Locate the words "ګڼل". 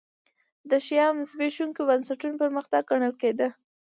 2.91-3.13